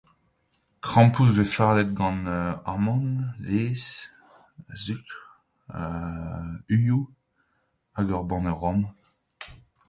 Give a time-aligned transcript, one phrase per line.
[0.81, 2.25] Krampouezh 'vez fardet gant
[2.73, 3.07] amann,
[3.45, 3.91] laezh,
[4.83, 5.17] sukr
[5.73, 5.81] ha
[6.75, 7.01] uioù
[7.95, 8.79] hag ur banne rom.